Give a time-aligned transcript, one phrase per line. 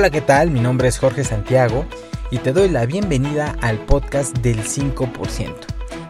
[0.00, 0.50] Hola, ¿qué tal?
[0.50, 1.84] Mi nombre es Jorge Santiago
[2.30, 5.54] y te doy la bienvenida al podcast del 5%.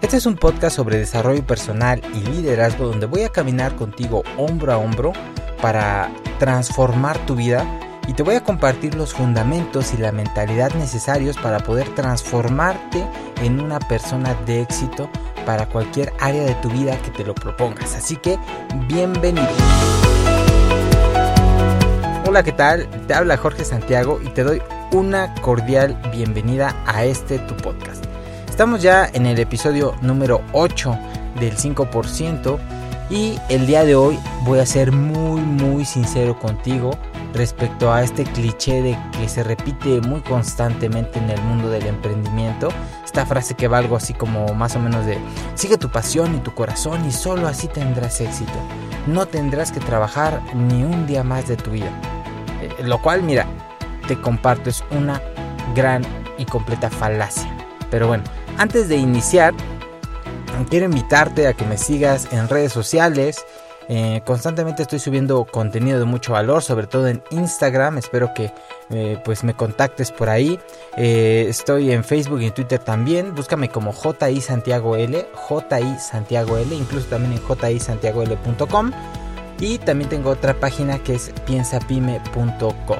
[0.00, 4.72] Este es un podcast sobre desarrollo personal y liderazgo donde voy a caminar contigo hombro
[4.72, 5.12] a hombro
[5.60, 7.66] para transformar tu vida
[8.06, 13.04] y te voy a compartir los fundamentos y la mentalidad necesarios para poder transformarte
[13.42, 15.10] en una persona de éxito
[15.44, 17.96] para cualquier área de tu vida que te lo propongas.
[17.96, 18.38] Así que
[18.86, 19.48] bienvenido.
[22.30, 22.88] Hola, ¿qué tal?
[23.08, 24.62] Te habla Jorge Santiago y te doy
[24.92, 28.04] una cordial bienvenida a este tu podcast.
[28.48, 30.96] Estamos ya en el episodio número 8
[31.40, 32.56] del 5%
[33.10, 36.92] y el día de hoy voy a ser muy muy sincero contigo
[37.34, 42.68] respecto a este cliché de que se repite muy constantemente en el mundo del emprendimiento.
[43.04, 45.18] Esta frase que va algo así como más o menos de
[45.56, 48.52] sigue tu pasión y tu corazón y solo así tendrás éxito.
[49.08, 51.90] No tendrás que trabajar ni un día más de tu vida.
[52.80, 53.46] Eh, lo cual, mira,
[54.08, 55.20] te comparto, es una
[55.74, 56.02] gran
[56.38, 57.50] y completa falacia.
[57.90, 58.24] Pero bueno,
[58.58, 59.54] antes de iniciar,
[60.68, 63.44] quiero invitarte a que me sigas en redes sociales.
[63.92, 67.98] Eh, constantemente estoy subiendo contenido de mucho valor, sobre todo en Instagram.
[67.98, 68.52] Espero que
[68.90, 70.60] eh, pues me contactes por ahí.
[70.96, 73.34] estoy en Facebook y en Twitter también.
[73.34, 78.92] Búscame como JI Santiago L, JI Santiago L, incluso también en jisantiagoL.com.
[79.60, 82.98] Y también tengo otra página que es piensapime.com.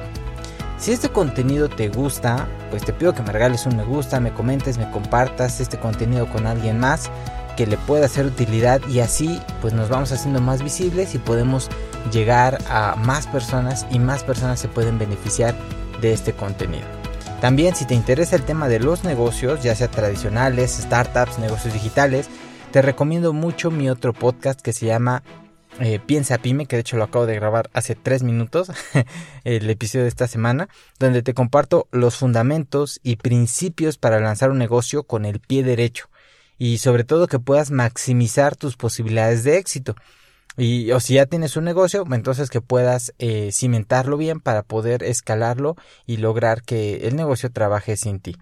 [0.77, 4.33] Si este contenido te gusta, pues te pido que me regales un me gusta, me
[4.33, 7.11] comentes, me compartas este contenido con alguien más
[7.55, 11.69] que le pueda hacer utilidad y así pues nos vamos haciendo más visibles y podemos
[12.11, 15.53] llegar a más personas y más personas se pueden beneficiar
[16.01, 16.85] de este contenido.
[17.41, 22.27] También si te interesa el tema de los negocios, ya sea tradicionales, startups, negocios digitales,
[22.71, 25.23] te recomiendo mucho mi otro podcast que se llama
[25.81, 28.71] eh, Piensa Pyme, que de hecho lo acabo de grabar hace tres minutos,
[29.43, 30.69] el episodio de esta semana,
[30.99, 36.09] donde te comparto los fundamentos y principios para lanzar un negocio con el pie derecho
[36.57, 39.95] y sobre todo que puedas maximizar tus posibilidades de éxito.
[40.57, 45.01] Y o si ya tienes un negocio, entonces que puedas eh, cimentarlo bien para poder
[45.01, 48.35] escalarlo y lograr que el negocio trabaje sin ti.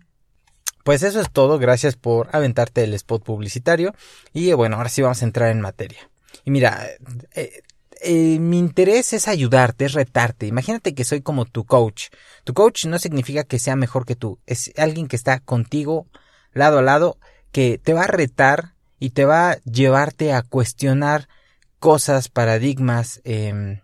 [0.84, 3.94] Pues eso es todo, gracias por aventarte el spot publicitario
[4.34, 6.10] y bueno, ahora sí vamos a entrar en materia.
[6.50, 6.88] Mira,
[7.36, 7.62] eh,
[8.02, 10.48] eh, mi interés es ayudarte, es retarte.
[10.48, 12.08] Imagínate que soy como tu coach.
[12.44, 16.08] Tu coach no significa que sea mejor que tú, es alguien que está contigo
[16.54, 17.18] lado a lado,
[17.52, 21.28] que te va a retar y te va a llevarte a cuestionar
[21.80, 23.82] cosas, paradigmas, em,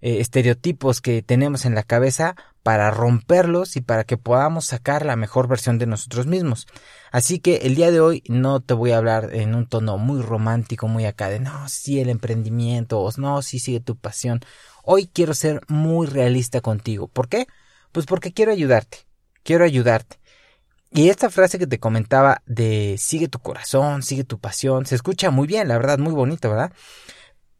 [0.00, 5.16] eh, estereotipos que tenemos en la cabeza para romperlos y para que podamos sacar la
[5.16, 6.66] mejor versión de nosotros mismos.
[7.10, 10.22] Así que el día de hoy no te voy a hablar en un tono muy
[10.22, 14.40] romántico, muy acá de no, sí el emprendimiento, no, sí sigue tu pasión.
[14.84, 17.08] Hoy quiero ser muy realista contigo.
[17.08, 17.46] ¿Por qué?
[17.92, 18.98] Pues porque quiero ayudarte.
[19.42, 20.18] Quiero ayudarte.
[20.90, 25.30] Y esta frase que te comentaba de sigue tu corazón, sigue tu pasión, se escucha
[25.30, 26.72] muy bien, la verdad, muy bonito, ¿verdad?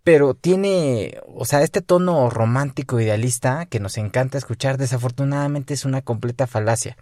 [0.08, 6.00] pero tiene, o sea, este tono romántico idealista que nos encanta escuchar, desafortunadamente es una
[6.00, 6.96] completa falacia.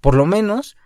[0.00, 0.76] Por lo menos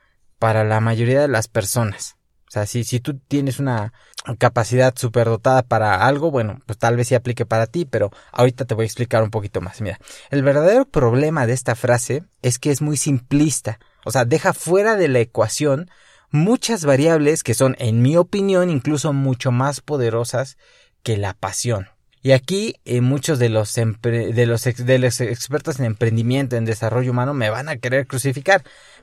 [0.42, 2.16] para la mayoría de las personas.
[2.48, 3.92] O sea, si, si tú tienes una
[4.40, 8.74] capacidad superdotada para algo, bueno, pues tal vez sí aplique para ti, pero ahorita te
[8.74, 9.80] voy a explicar un poquito más.
[9.80, 13.78] Mira, el verdadero problema de esta frase es que es muy simplista.
[14.04, 15.88] O sea, deja fuera de la ecuación
[16.32, 20.56] muchas variables que son, en mi opinión, incluso mucho más poderosas
[21.04, 21.86] que la pasión.
[22.24, 27.10] Y aquí eh, muchos de los, de, los de los expertos en emprendimiento, en desarrollo
[27.10, 28.62] humano, me van a querer crucificar.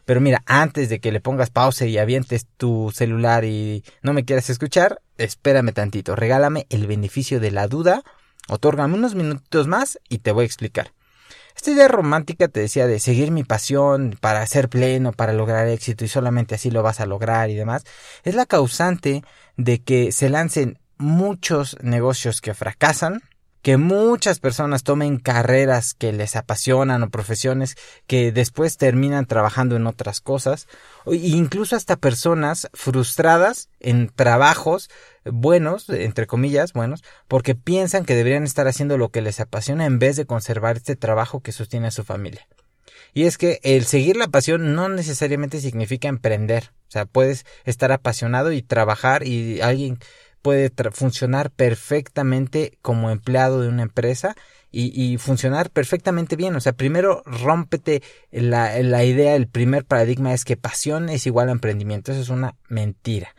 [0.10, 4.26] Pero mira, antes de que le pongas pausa y avientes tu celular y no me
[4.26, 8.02] quieras escuchar, espérame tantito, regálame el beneficio de la duda,
[8.48, 10.94] otórgame unos minutos más y te voy a explicar.
[11.56, 16.06] Esta idea romántica te decía de seguir mi pasión para ser pleno, para lograr éxito
[16.06, 17.84] y solamente así lo vas a lograr y demás,
[18.24, 19.24] es la causante
[19.58, 23.22] de que se lancen muchos negocios que fracasan,
[23.62, 27.76] que muchas personas tomen carreras que les apasionan o profesiones
[28.08, 30.68] que después terminan trabajando en otras cosas,
[31.06, 34.90] e incluso hasta personas frustradas en trabajos
[35.26, 40.00] buenos, entre comillas, buenos, porque piensan que deberían estar haciendo lo que les apasiona en
[40.00, 42.48] vez de conservar este trabajo que sostiene a su familia.
[43.14, 46.72] Y es que el seguir la pasión no necesariamente significa emprender.
[46.88, 50.00] O sea, puedes estar apasionado y trabajar y alguien
[50.42, 54.36] puede funcionar perfectamente como empleado de una empresa
[54.72, 56.56] y, funcionar perfectamente bien.
[56.56, 61.50] O sea, primero rómpete la, la idea, el primer paradigma es que pasión es igual
[61.50, 62.12] a emprendimiento.
[62.12, 63.34] Eso es una mentira.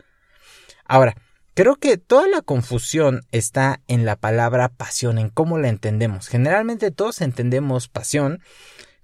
[0.85, 1.15] Ahora,
[1.53, 6.27] creo que toda la confusión está en la palabra pasión, en cómo la entendemos.
[6.27, 8.41] Generalmente todos entendemos pasión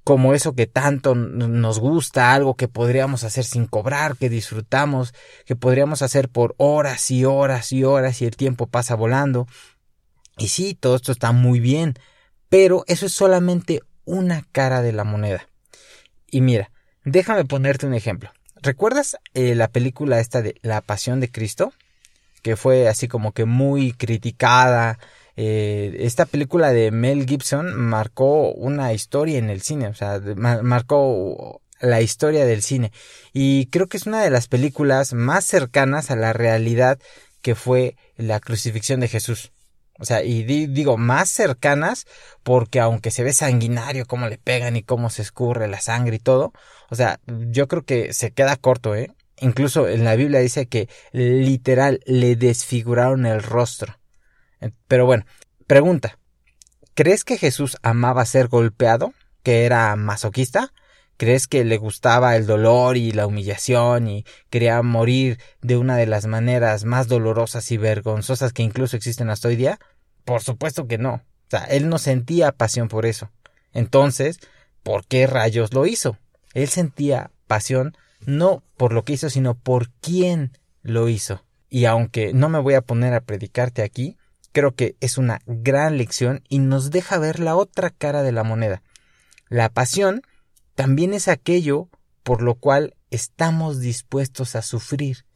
[0.08, 5.14] como eso que tanto nos gusta, algo que podríamos hacer sin cobrar, que disfrutamos,
[5.46, 9.48] que podríamos hacer por horas y horas y horas y el tiempo pasa volando.
[10.38, 11.96] Y sí, todo esto está muy bien,
[12.48, 15.50] pero eso es solamente una cara de la moneda.
[16.32, 16.72] Y mira,
[17.04, 18.32] déjame ponerte un ejemplo.
[18.62, 21.74] ¿Recuerdas eh, la película esta de La Pasión de Cristo?
[22.44, 25.00] Que fue así como que muy criticada,
[25.38, 31.62] eh, esta película de Mel Gibson marcó una historia en el cine, o sea, marcó
[31.80, 32.92] la historia del cine.
[33.34, 37.00] Y creo que es una de las películas más cercanas a la realidad
[37.44, 39.52] que fue la crucifixión de Jesús.
[40.00, 42.06] O sea, y digo más cercanas
[42.44, 46.20] porque aunque se ve sanguinario cómo le pegan y cómo se escurre la sangre y
[46.20, 46.52] todo,
[46.90, 49.12] o sea, yo creo que se queda corto, ¿eh?
[49.40, 53.98] Incluso en la Biblia dice que literal le desfiguraron el rostro.
[54.88, 55.26] Pero bueno,
[55.68, 56.18] pregunta.
[56.94, 59.14] ¿Crees que Jesús amaba ser golpeado?
[59.44, 60.74] ¿Que era masoquista?
[61.18, 66.06] ¿Crees que le gustaba el dolor y la humillación y quería morir de una de
[66.06, 69.80] las maneras más dolorosas y vergonzosas que incluso existen hasta hoy día?
[70.26, 71.14] Por supuesto que no.
[71.14, 73.32] O sea, él no sentía pasión por eso.
[73.74, 74.40] Entonces,
[74.84, 76.18] ¿por qué rayos lo hizo?
[76.54, 80.52] Él sentía pasión no por lo que hizo, sino por quién
[80.82, 81.44] lo hizo.
[81.70, 84.18] Y aunque no me voy a poner a predicarte aquí,
[84.58, 88.44] Creo que es una gran lección y nos deja ver la otra cara de la
[88.44, 88.82] moneda.
[89.50, 90.24] La pasión
[90.74, 91.90] también es aquello
[92.24, 95.28] por lo cual estamos dispuestos a sufrir.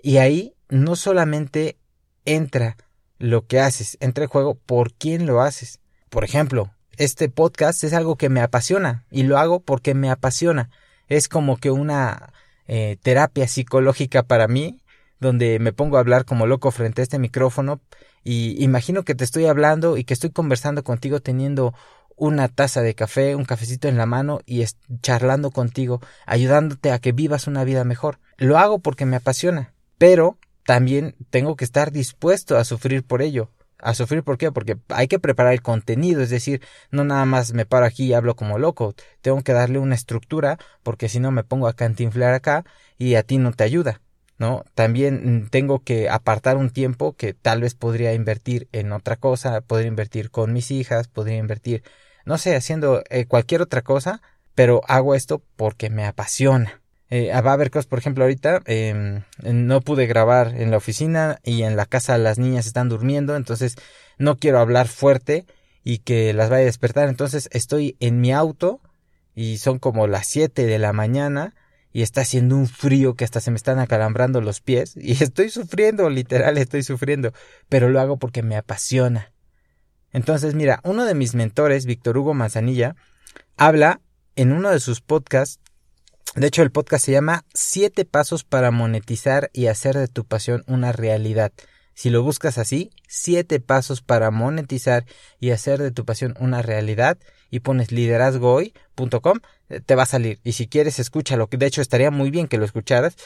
[0.00, 1.76] Y ahí no solamente
[2.24, 2.76] entra
[3.18, 5.80] lo que haces, entra el juego por quién lo haces.
[6.08, 10.70] Por ejemplo, este podcast es algo que me apasiona y lo hago porque me apasiona.
[11.08, 12.32] Es como que una
[12.68, 14.84] eh, terapia psicológica para mí,
[15.18, 17.80] donde me pongo a hablar como loco frente a este micrófono
[18.28, 21.74] y imagino que te estoy hablando y que estoy conversando contigo teniendo
[22.16, 24.64] una taza de café, un cafecito en la mano y
[25.00, 28.18] charlando contigo, ayudándote a que vivas una vida mejor.
[28.36, 33.52] Lo hago porque me apasiona, pero también tengo que estar dispuesto a sufrir por ello.
[33.78, 34.50] ¿A sufrir por qué?
[34.50, 38.14] Porque hay que preparar el contenido, es decir, no nada más me paro aquí y
[38.14, 42.34] hablo como loco, tengo que darle una estructura porque si no me pongo a cantinflar
[42.34, 42.64] acá
[42.98, 44.00] y a ti no te ayuda.
[44.38, 44.64] ¿No?
[44.74, 49.60] También mm, tengo que apartar un tiempo que tal vez podría invertir en otra cosa,
[49.60, 51.82] podría invertir con mis hijas, podría invertir,
[52.24, 54.20] no sé, haciendo eh, cualquier otra cosa,
[54.54, 56.82] pero hago esto porque me apasiona.
[57.08, 61.38] Eh, va a haber cosas, por ejemplo, ahorita em, no pude grabar en la oficina
[61.44, 63.76] y en la casa las niñas están durmiendo, entonces
[64.18, 65.46] no quiero hablar fuerte
[65.84, 68.80] y que las vaya a despertar, entonces estoy en mi auto
[69.36, 71.54] y son como las 7 de la mañana
[71.96, 75.48] y está haciendo un frío que hasta se me están acalambrando los pies y estoy
[75.48, 77.32] sufriendo, literal estoy sufriendo,
[77.70, 79.32] pero lo hago porque me apasiona.
[80.12, 82.96] Entonces, mira, uno de mis mentores, Víctor Hugo Manzanilla,
[83.56, 84.02] habla
[84.34, 85.58] en uno de sus podcasts,
[86.34, 90.64] de hecho el podcast se llama Siete pasos para monetizar y hacer de tu pasión
[90.66, 91.50] una realidad.
[91.94, 95.06] Si lo buscas así, siete pasos para monetizar
[95.40, 97.16] y hacer de tu pasión una realidad
[97.50, 100.40] y pones liderazgohoy.com, eh, te va a salir.
[100.44, 103.16] Y si quieres, escúchalo, de hecho estaría muy bien que lo escucharas,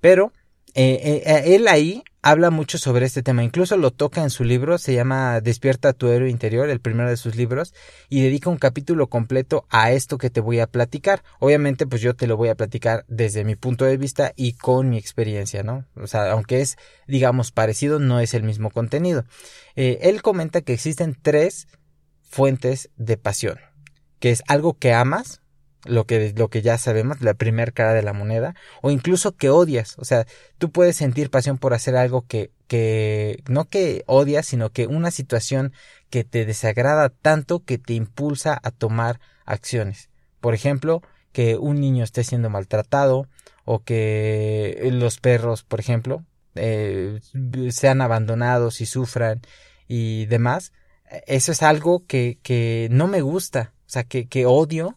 [0.00, 0.32] pero
[0.74, 4.76] eh, eh, él ahí habla mucho sobre este tema, incluso lo toca en su libro,
[4.76, 7.72] se llama Despierta tu héroe interior, el primero de sus libros,
[8.10, 11.22] y dedica un capítulo completo a esto que te voy a platicar.
[11.38, 14.90] Obviamente, pues yo te lo voy a platicar desde mi punto de vista y con
[14.90, 15.86] mi experiencia, ¿no?
[15.94, 19.24] O sea, aunque es, digamos, parecido, no es el mismo contenido.
[19.76, 21.68] él comenta que existen tres
[22.28, 23.58] fuentes de pasión,
[24.18, 25.40] que es algo que amas,
[25.84, 29.50] lo que, lo que ya sabemos, la primera cara de la moneda, o incluso que
[29.50, 29.96] odias.
[29.98, 30.26] O sea,
[30.58, 35.10] tú puedes sentir pasión por hacer algo que, que, no que odias, sino que una
[35.10, 35.72] situación
[36.10, 40.10] que te desagrada tanto que te impulsa a tomar acciones.
[40.40, 43.28] Por ejemplo, que un niño esté siendo maltratado,
[43.66, 47.20] o que los perros, por ejemplo, eh,
[47.70, 49.42] sean abandonados y sufran
[49.88, 50.72] y demás.
[51.26, 54.96] Eso es algo que, que no me gusta, o sea, que, que odio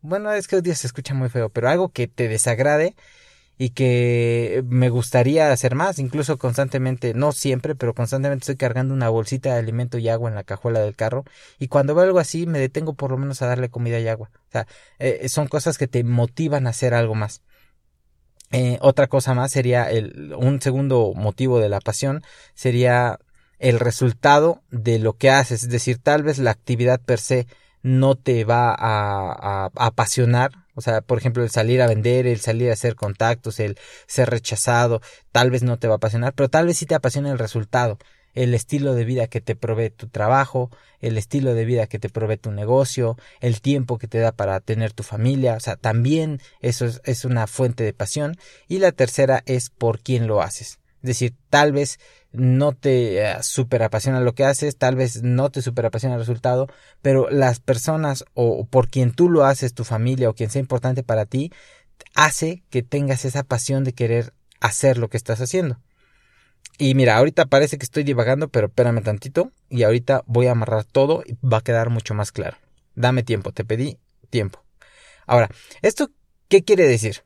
[0.00, 2.94] bueno, es que día se escucha muy feo, pero algo que te desagrade
[3.58, 9.08] y que me gustaría hacer más, incluso constantemente, no siempre, pero constantemente estoy cargando una
[9.08, 11.24] bolsita de alimento y agua en la cajuela del carro
[11.58, 14.30] y cuando veo algo así me detengo por lo menos a darle comida y agua.
[14.34, 14.66] O sea,
[15.00, 17.42] eh, son cosas que te motivan a hacer algo más.
[18.50, 22.22] Eh, otra cosa más sería el, un segundo motivo de la pasión
[22.54, 23.18] sería
[23.58, 27.46] el resultado de lo que haces, es decir, tal vez la actividad per se
[27.82, 30.52] no te va a, apasionar.
[30.74, 34.30] O sea, por ejemplo, el salir a vender, el salir a hacer contactos, el ser
[34.30, 35.00] rechazado,
[35.32, 37.98] tal vez no te va a apasionar, pero tal vez sí te apasiona el resultado.
[38.34, 42.08] el estilo de vida que te provee tu trabajo, el estilo de vida que te
[42.08, 46.40] provee tu negocio, el tiempo que te da para tener tu familia, o sea, también
[46.60, 48.36] eso es, una fuente de pasión.
[48.68, 50.78] Y la tercera es por quién lo haces.
[51.02, 51.98] Es decir, tal vez
[52.32, 56.20] no te eh, super apasiona lo que haces, tal vez no te super apasiona el
[56.20, 56.68] resultado,
[57.02, 61.02] pero las personas o por quien tú lo haces, tu familia o quien sea importante
[61.02, 61.52] para ti,
[62.14, 65.78] hace que tengas esa pasión de querer hacer lo que estás haciendo.
[66.78, 70.84] Y mira, ahorita parece que estoy divagando, pero espérame tantito y ahorita voy a amarrar
[70.84, 72.56] todo y va a quedar mucho más claro.
[72.94, 73.98] Dame tiempo, te pedí
[74.30, 74.62] tiempo.
[75.26, 75.50] Ahora,
[75.82, 76.10] ¿esto
[76.48, 77.24] qué quiere decir?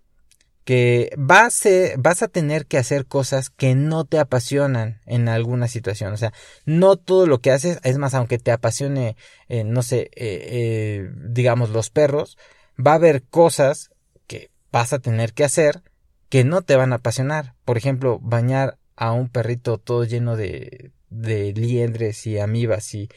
[0.65, 5.69] Que vas, a, vas a tener que hacer cosas que no te apasionan en alguna
[5.69, 6.13] situación.
[6.13, 6.33] O sea,
[6.65, 9.17] no todo lo que haces, es más, aunque te apasione,
[9.49, 12.39] eh, no sé, eh, eh, digamos, los perros,
[12.85, 13.91] va a haber cosas
[14.27, 15.83] que vas a tener que hacer
[16.29, 17.55] que no te van a apasionar.
[17.65, 23.09] Por ejemplo, bañar a un perrito todo lleno de, de liendres y amibas y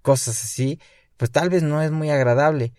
[0.00, 0.80] cosas así,
[1.16, 2.72] pues tal vez no es muy agradable.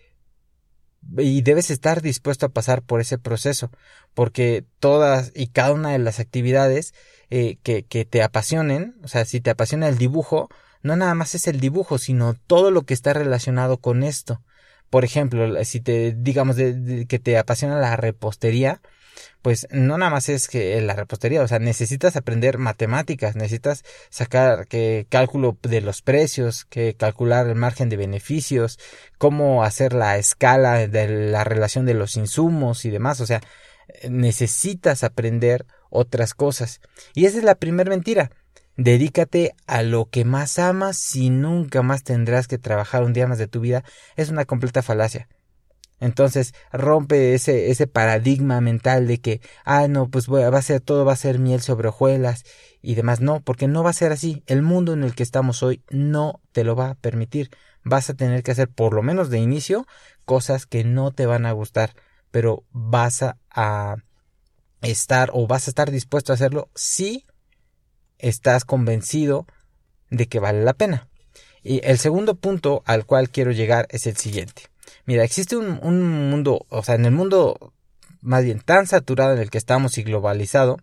[1.18, 3.70] Y debes estar dispuesto a pasar por ese proceso,
[4.14, 6.94] porque todas y cada una de las actividades
[7.30, 10.48] eh, que, que te apasionen, o sea, si te apasiona el dibujo,
[10.82, 14.42] no nada más es el dibujo, sino todo lo que está relacionado con esto.
[14.90, 18.80] Por ejemplo, si te digamos que te apasiona la repostería,
[19.42, 24.66] pues no nada más es que la repostería, o sea, necesitas aprender matemáticas, necesitas sacar
[24.66, 28.78] que cálculo de los precios, que calcular el margen de beneficios,
[29.18, 33.40] cómo hacer la escala de la relación de los insumos y demás, o sea,
[34.08, 36.80] necesitas aprender otras cosas.
[37.14, 38.30] Y esa es la primera mentira.
[38.76, 43.38] Dedícate a lo que más amas y nunca más tendrás que trabajar un día más
[43.38, 43.84] de tu vida.
[44.16, 45.28] Es una completa falacia.
[46.00, 51.04] Entonces rompe ese, ese paradigma mental de que, ah, no, pues va a ser todo,
[51.04, 52.44] va a ser miel sobre hojuelas
[52.82, 53.20] y demás.
[53.20, 54.42] No, porque no va a ser así.
[54.46, 57.50] El mundo en el que estamos hoy no te lo va a permitir.
[57.84, 59.86] Vas a tener que hacer, por lo menos de inicio,
[60.24, 61.94] cosas que no te van a gustar,
[62.30, 63.96] pero vas a,
[64.82, 67.24] estar o vas a estar dispuesto a hacerlo si
[68.18, 69.46] estás convencido
[70.10, 71.08] de que vale la pena.
[71.62, 74.73] Y el segundo punto al cual quiero llegar es el siguiente.
[75.06, 77.72] Mira, existe un, mundo, o sea, en el mundo
[78.20, 80.78] más bien tan saturado en el que estamos y globalizado,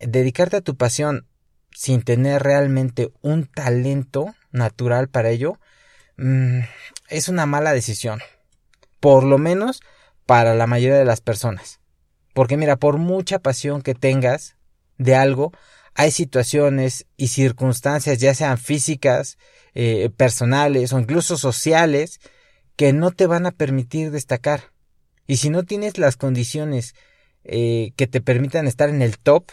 [0.00, 1.26] dedicarte a tu pasión
[1.70, 5.58] sin tener realmente un talento natural para ello,
[6.16, 6.60] mm,
[7.08, 8.20] es una mala decisión.
[9.00, 9.82] Por lo menos
[10.24, 11.80] para la mayoría de las personas.
[12.32, 14.56] Porque mira, por mucha pasión que tengas
[14.96, 15.52] de algo,
[15.94, 19.38] hay situaciones y circunstancias, ya sean físicas,
[19.74, 22.20] eh, personales o incluso sociales,
[22.76, 24.72] que no te van a permitir destacar.
[25.26, 26.94] Y si no tienes las condiciones
[27.44, 29.50] eh, que te permitan estar en el top,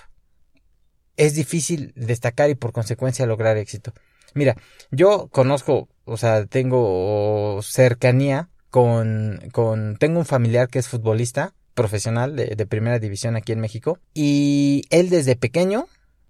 [1.17, 3.93] es difícil destacar y por consecuencia lograr éxito.
[4.33, 4.55] Mira,
[4.91, 12.35] yo conozco, o sea, tengo cercanía con, con, tengo un familiar que es futbolista profesional
[12.35, 15.87] de, de primera división aquí en México y él desde pequeño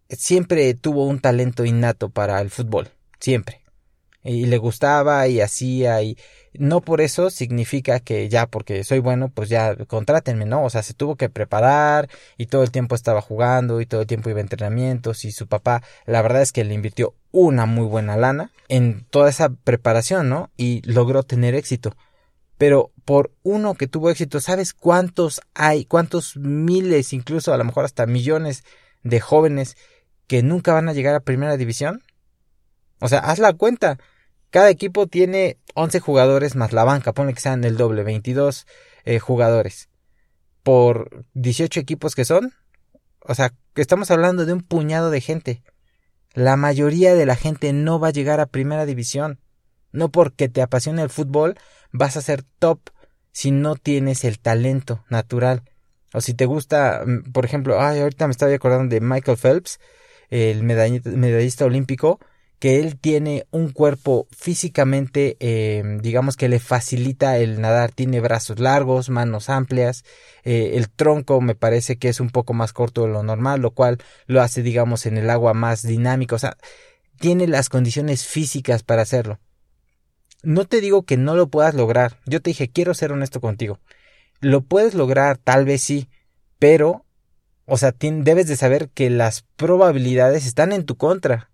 [0.10, 3.62] siempre tuvo un talento innato para el fútbol, siempre
[4.23, 6.17] y le gustaba y hacía y
[6.53, 10.63] no por eso significa que ya porque soy bueno pues ya contrátenme, ¿no?
[10.63, 14.07] O sea, se tuvo que preparar y todo el tiempo estaba jugando y todo el
[14.07, 17.85] tiempo iba a entrenamientos y su papá la verdad es que le invirtió una muy
[17.85, 20.49] buena lana en toda esa preparación, ¿no?
[20.57, 21.95] Y logró tener éxito.
[22.57, 25.85] Pero por uno que tuvo éxito, ¿sabes cuántos hay?
[25.85, 28.63] ¿Cuántos miles, incluso a lo mejor hasta millones
[29.03, 29.77] de jóvenes
[30.27, 32.03] que nunca van a llegar a primera división?
[33.01, 33.98] O sea, haz la cuenta.
[34.51, 38.67] Cada equipo tiene 11 jugadores más la banca, pone que sean el doble, 22
[39.05, 39.89] eh, jugadores.
[40.63, 42.53] Por 18 equipos que son.
[43.22, 45.63] O sea, estamos hablando de un puñado de gente.
[46.34, 49.39] La mayoría de la gente no va a llegar a primera división.
[49.91, 51.58] No porque te apasione el fútbol
[51.91, 52.79] vas a ser top
[53.31, 55.63] si no tienes el talento natural.
[56.13, 59.79] O si te gusta, mm, por ejemplo, ay, ahorita me estaba acordando de Michael Phelps,
[60.29, 62.20] el medallista olímpico
[62.62, 68.60] que él tiene un cuerpo físicamente, eh, digamos que le facilita el nadar, tiene brazos
[68.60, 70.06] largos, manos amplias,
[70.44, 73.72] eh, el tronco me parece que es un poco más corto de lo normal, lo
[73.72, 76.56] cual lo hace, digamos, en el agua más dinámico, o sea,
[77.20, 79.39] tiene las condiciones físicas para hacerlo.
[80.44, 83.80] No te digo que no lo puedas lograr, yo te dije, quiero ser honesto contigo.
[84.39, 86.10] Lo puedes lograr, tal vez sí,
[86.60, 87.08] pero,
[87.65, 91.50] o sea, debes de saber que las probabilidades están en tu contra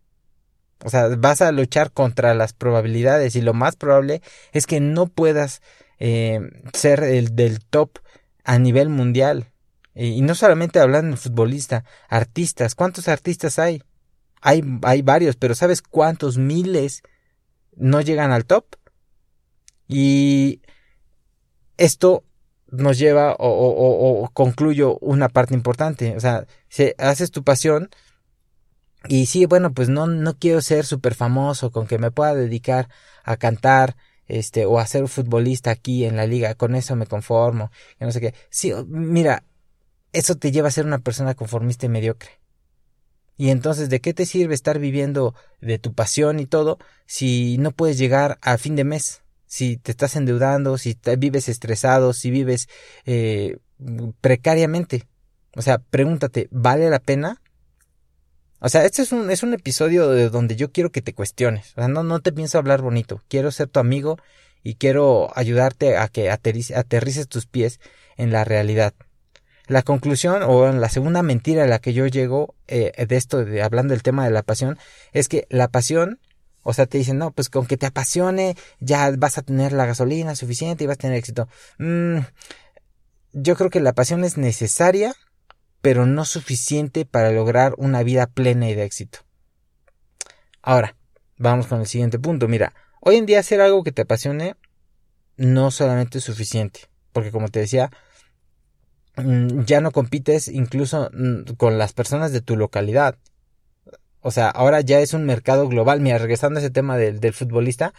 [0.84, 5.08] o sea, vas a luchar contra las probabilidades y lo más probable es que no
[5.08, 5.62] puedas
[6.00, 6.40] eh,
[6.74, 8.00] ser el del top
[8.44, 9.52] a nivel mundial.
[9.96, 12.76] Y, no solamente hablando de futbolista, artistas.
[12.76, 13.82] ¿Cuántos artistas hay?
[14.42, 17.04] hay, hay varios, pero ¿sabes cuántos miles
[17.76, 18.66] no llegan al top?
[19.88, 20.62] Y
[21.78, 22.24] esto
[22.70, 26.16] nos lleva o, o, o, concluyo una parte importante.
[26.16, 27.90] O sea, si haces tu pasión
[29.08, 32.90] y sí, bueno, pues no, no quiero ser súper famoso con que me pueda dedicar
[33.24, 33.96] a cantar
[34.28, 38.12] este o a ser futbolista aquí en la liga, con eso me conformo, y no
[38.12, 38.34] sé qué.
[38.50, 39.44] Sí, mira,
[40.14, 42.32] eso te lleva a ser una persona conformista y mediocre.
[43.38, 47.72] Y entonces, ¿de qué te sirve estar viviendo de tu pasión y todo si no
[47.72, 49.22] puedes llegar a fin de mes?
[49.46, 52.68] Si te estás endeudando, si vives estresado, si vives
[53.06, 53.58] eh,
[54.22, 55.08] precariamente.
[55.56, 57.42] O sea, pregúntate, ¿vale la pena?
[58.60, 61.72] O sea, este es un, es un episodio de donde yo quiero que te cuestiones.
[61.72, 63.22] O sea, no, no te pienso hablar bonito.
[63.28, 64.18] Quiero ser tu amigo
[64.64, 67.80] y quiero ayudarte a que aterrices tus pies
[68.18, 68.94] en la realidad.
[69.68, 73.62] La conclusión o la segunda mentira a la que yo llego eh, de esto, de,
[73.62, 74.78] hablando del tema de la pasión,
[75.12, 76.20] es que la pasión,
[76.64, 79.86] o sea, te dicen, no, pues con que te apasione ya vas a tener la
[79.86, 81.48] gasolina suficiente y vas a tener éxito.
[81.80, 82.20] Mm,
[83.34, 85.16] yo creo que la pasión es necesaria,
[85.88, 89.20] pero no suficiente para lograr una vida plena y de éxito.
[90.62, 90.98] Ahora,
[91.38, 92.50] vamos con el siguiente punto.
[92.50, 94.58] Mira, hoy en día hacer algo que te apasione
[95.38, 96.82] no solamente es suficiente,
[97.14, 97.90] porque como te decía,
[99.18, 103.16] Mm, ya no compites incluso mm, con las personas de tu localidad.
[104.22, 106.02] O sea, ahora ya es un mercado global.
[106.02, 107.94] Mira, regresando a ese tema del, del futbolista,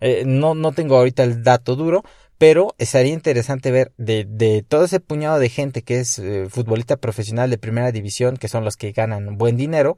[0.00, 2.02] eh, no, no tengo ahorita el dato duro,
[2.38, 6.96] pero sería interesante ver de, de todo ese puñado de gente que es eh, futbolista
[6.96, 9.96] profesional de primera división, que son los que ganan buen dinero,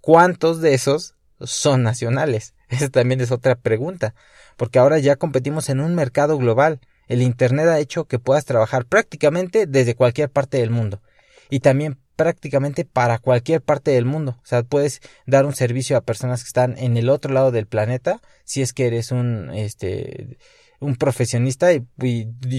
[0.00, 2.54] ¿cuántos de esos son nacionales?
[2.68, 4.14] Esa también es otra pregunta,
[4.56, 6.80] porque ahora ya competimos en un mercado global.
[7.06, 11.02] El Internet ha hecho que puedas trabajar prácticamente desde cualquier parte del mundo
[11.50, 14.38] y también prácticamente para cualquier parte del mundo.
[14.42, 17.66] O sea, puedes dar un servicio a personas que están en el otro lado del
[17.66, 20.38] planeta si es que eres un, este,
[20.84, 21.80] un profesionista y,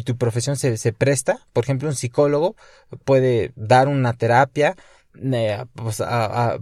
[0.04, 1.46] tu profesión se, presta.
[1.54, 2.56] Por ejemplo, un psicólogo
[3.04, 4.76] puede dar una terapia
[5.22, 6.02] eh, pues,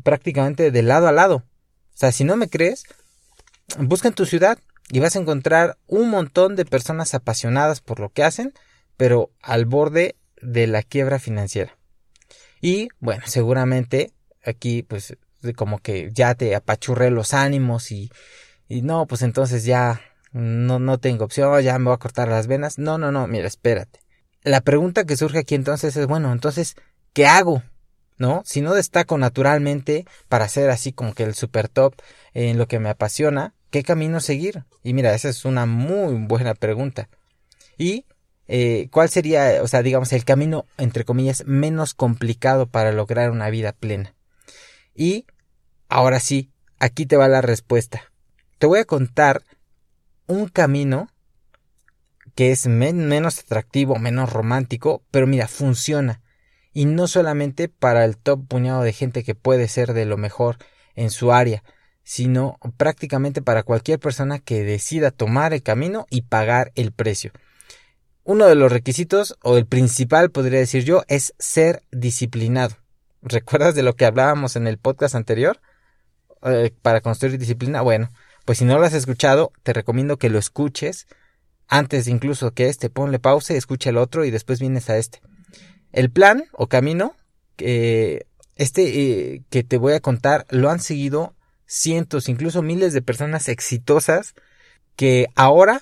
[0.04, 1.38] prácticamente de lado a lado.
[1.38, 2.84] O sea, si no me crees,
[3.80, 8.10] busca en tu ciudad y vas a encontrar un montón de personas apasionadas por lo
[8.10, 8.54] que hacen,
[8.98, 11.78] pero al borde de la quiebra financiera.
[12.62, 14.12] Y bueno, seguramente
[14.46, 15.18] aquí pues
[15.56, 18.10] como que ya te apachurré los ánimos y
[18.70, 20.02] no, pues entonces ya
[20.34, 22.78] no, no tengo opción, ya me voy a cortar las venas.
[22.78, 24.00] No, no, no, mira, espérate.
[24.44, 26.76] La pregunta que surge aquí entonces es, bueno, entonces,
[27.14, 27.64] ¿qué hago?
[28.18, 28.42] ¿No?
[28.46, 31.96] Si no destaco naturalmente para ser así como que el super top
[32.34, 34.66] en lo que me apasiona, ¿Qué camino seguir?
[34.84, 37.10] Y mira, esa es una muy buena pregunta.
[37.76, 38.06] ¿Y
[38.48, 43.50] eh, cuál sería, o sea, digamos, el camino, entre comillas, menos complicado para lograr una
[43.50, 44.14] vida plena?
[44.94, 45.26] Y
[45.90, 48.12] ahora sí, aquí te va la respuesta.
[48.60, 49.42] Te voy a contar
[50.34, 51.10] un camino
[52.36, 56.22] que es menos atractivo, menos romántico, pero mira, funciona.
[56.74, 60.58] Y no solamente para el top puñado de gente que puede ser de lo mejor
[60.96, 61.64] en su área,
[62.04, 67.32] sino prácticamente para cualquier persona que decida tomar el camino y pagar el precio.
[68.24, 72.78] Uno de los requisitos, o el principal podría decir yo, es ser disciplinado.
[73.22, 75.62] ¿Recuerdas de lo que hablábamos en el podcast anterior?
[76.46, 77.82] Eh, para construir disciplina.
[77.82, 78.12] Bueno,
[78.46, 81.08] pues si no lo has escuchado, te recomiendo que lo escuches.
[81.68, 85.22] Antes incluso que este, ponle pausa, escucha el otro y después vienes a este.
[85.92, 87.16] El plan o camino,
[87.58, 93.48] este eh, que te voy a contar, lo han seguido cientos, incluso miles de personas
[93.48, 94.34] exitosas
[94.96, 95.82] que ahora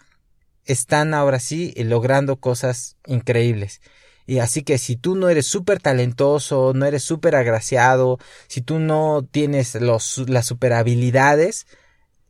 [0.66, 3.82] están ahora sí logrando cosas increíbles.
[4.26, 8.80] Y así que si tú no eres súper talentoso, no eres súper agraciado, si tú
[8.80, 11.66] no tienes los, las super habilidades,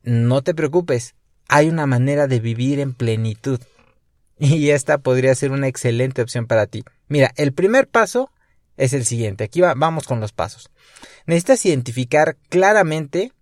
[0.03, 1.15] no te preocupes.
[1.47, 3.59] Hay una manera de vivir en plenitud.
[4.39, 6.83] Y esta podría ser una excelente opción para ti.
[7.07, 8.31] Mira, el primer paso
[8.75, 9.43] es el siguiente.
[9.43, 10.71] Aquí vamos con los pasos.
[11.27, 13.33] Necesitas identificar claramente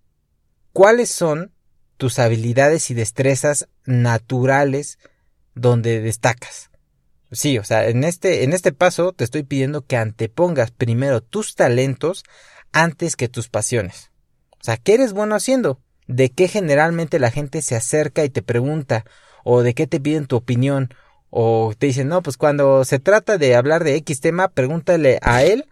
[0.72, 1.52] ¿Cuáles son
[1.96, 4.98] tus habilidades y destrezas naturales
[5.54, 6.70] donde destacas?
[7.32, 11.54] Sí, o sea, en este, en este paso te estoy pidiendo que antepongas primero tus
[11.54, 12.24] talentos
[12.72, 14.10] antes que tus pasiones.
[14.52, 15.80] O sea, ¿qué eres bueno haciendo?
[16.06, 19.04] ¿De qué generalmente la gente se acerca y te pregunta?
[19.44, 20.92] ¿O de qué te piden tu opinión?
[21.30, 25.44] O te dicen, no, pues cuando se trata de hablar de X tema, pregúntale a
[25.44, 25.66] él,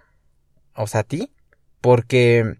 [0.75, 1.33] o sea, a ti,
[1.81, 2.59] porque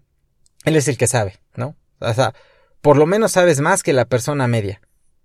[0.65, 1.75] él es el que sabe, ¿no?
[1.99, 2.33] O sea,
[2.81, 4.81] por lo menos sabes más que la persona media.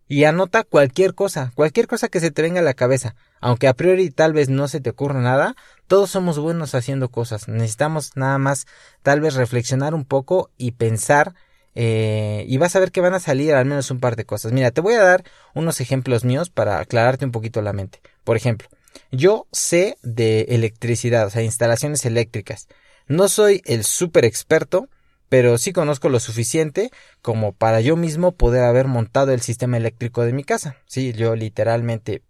[0.07, 3.17] Y anota cualquier cosa, cualquier cosa que se te venga a la cabeza.
[3.41, 7.49] Aunque a priori tal vez no se te ocurra nada, Todos somos buenos haciendo cosas.
[7.49, 8.67] Necesitamos nada más
[9.03, 11.35] tal vez reflexionar un poco y pensar
[11.75, 14.53] eh, y vas a ver que van a salir al menos un par de cosas.
[14.53, 18.01] Mira, te voy a dar unos ejemplos míos para aclararte un poquito la mente.
[18.23, 18.69] Por ejemplo,
[19.11, 22.69] yo sé de electricidad, o sea, instalaciones eléctricas.
[23.07, 24.89] No soy el súper experto,
[25.29, 30.25] pero sí conozco lo suficiente como para yo mismo poder haber montado el sistema eléctrico
[30.25, 30.77] de mi casa.
[30.87, 32.23] Sí, yo literalmente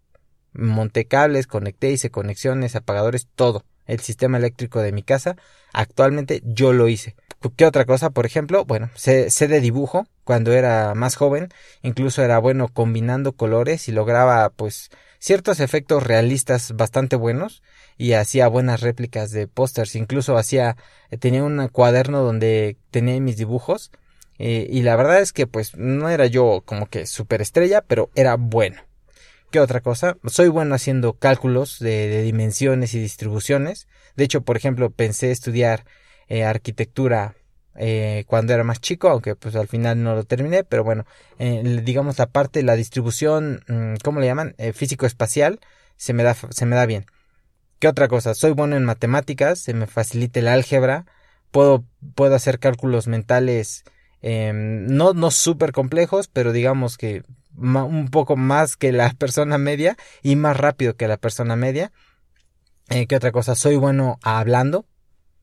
[0.53, 3.65] monté cables, conecté, hice conexiones, apagadores, todo.
[3.87, 5.37] El sistema eléctrico de mi casa,
[5.73, 7.15] actualmente yo lo hice.
[7.51, 8.11] ¿Qué otra cosa?
[8.11, 10.07] Por ejemplo, bueno, sé, sé, de dibujo.
[10.25, 11.49] Cuando era más joven,
[11.83, 17.63] incluso era bueno combinando colores y lograba, pues, ciertos efectos realistas bastante buenos
[17.99, 19.97] y hacía buenas réplicas de pósters.
[19.97, 20.77] Incluso hacía,
[21.11, 23.91] eh, tenía un cuaderno donde tenía mis dibujos.
[24.39, 28.37] Eh, y la verdad es que, pues, no era yo como que superestrella, pero era
[28.37, 28.83] bueno.
[29.51, 30.17] ¿Qué otra cosa?
[30.27, 33.87] Soy bueno haciendo cálculos de, de dimensiones y distribuciones.
[34.17, 35.85] De hecho, por ejemplo, pensé estudiar
[36.29, 37.35] eh, arquitectura
[37.77, 41.05] eh, cuando era más chico, aunque pues al final no lo terminé, pero bueno,
[41.39, 44.55] eh, digamos la parte, la distribución, mm, ¿cómo le llaman?
[44.75, 45.61] Físico-espacial,
[45.97, 47.07] se me da, se me da bien.
[47.79, 48.35] ¿Qué otra cosa?
[48.35, 51.07] Soy bueno en matemáticas, se me facilita el álgebra,
[51.51, 51.85] puedo,
[52.15, 53.85] puedo hacer cálculos mentales,
[54.23, 57.23] em, no, no súper complejos, pero digamos que
[57.57, 61.93] un poco más que la persona media y más rápido que la persona media.
[62.89, 63.55] ¿Qué otra cosa?
[63.55, 64.87] Soy bueno hablando,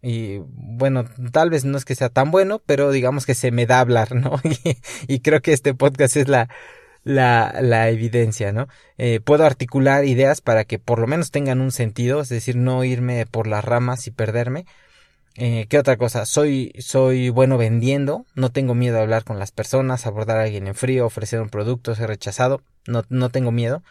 [0.01, 3.65] y bueno, tal vez no es que sea tan bueno, pero digamos que se me
[3.65, 4.39] da hablar, ¿no?
[5.07, 6.49] y, creo que este podcast es la,
[7.03, 8.67] la, la evidencia, ¿no?
[8.97, 12.83] Eh, puedo articular ideas para que por lo menos tengan un sentido, es decir, no
[12.83, 14.65] irme por las ramas y perderme.
[15.35, 16.25] Eh, ¿Qué otra cosa?
[16.25, 20.67] Soy, soy bueno vendiendo, no tengo miedo a hablar con las personas, abordar a alguien
[20.67, 23.83] en frío, ofrecer un producto, ser rechazado, no, no tengo miedo.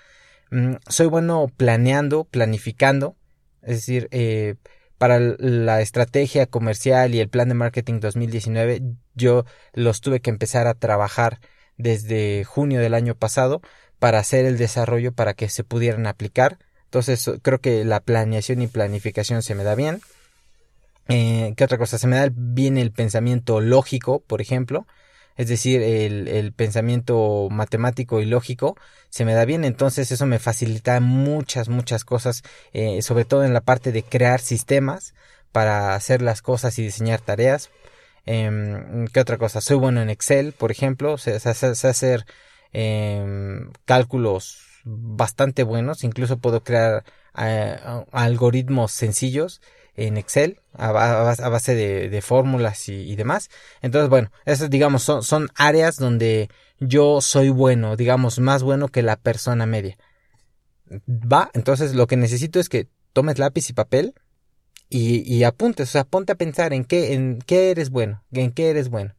[0.51, 3.16] Mm, soy bueno planeando, planificando,
[3.62, 4.57] es decir, eh,
[5.01, 8.83] para la estrategia comercial y el plan de marketing 2019,
[9.15, 11.41] yo los tuve que empezar a trabajar
[11.79, 13.63] desde junio del año pasado
[13.99, 16.59] para hacer el desarrollo para que se pudieran aplicar.
[16.85, 20.03] Entonces creo que la planeación y planificación se me da bien.
[21.09, 21.97] Eh, ¿Qué otra cosa?
[21.97, 24.87] Se me da bien el pensamiento lógico, por ejemplo
[25.40, 28.76] es decir, el, pensamiento matemático y lógico
[29.09, 32.42] se me da bien, entonces eso me facilita muchas, muchas cosas,
[32.74, 35.14] eh, sobre todo en la parte de crear sistemas
[35.50, 37.70] para hacer las cosas y diseñar tareas.
[38.26, 39.62] Eh, ¿Qué otra cosa?
[39.62, 42.26] Soy bueno en Excel, por ejemplo, sé, hacer
[42.74, 47.03] em, cálculos bastante buenos, incluso puedo crear
[47.38, 47.79] eh,
[48.12, 49.62] algoritmos sencillos
[49.96, 53.50] en Excel a, base de, fórmulas y, demás.
[53.83, 56.48] Entonces, bueno, esas digamos son, son áreas donde
[56.81, 59.96] yo soy bueno, digamos, más bueno que la persona media.
[61.09, 64.14] Va, entonces lo que necesito es que tomes lápiz y papel
[64.92, 68.70] y, apuntes, o sea, ponte a pensar en qué, en qué eres bueno, en qué
[68.70, 69.14] eres bueno.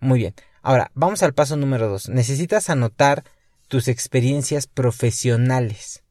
[0.00, 0.34] Muy bien.
[0.60, 2.10] Ahora, vamos al paso número dos.
[2.10, 3.24] Necesitas anotar
[3.68, 6.02] tus experiencias profesionales.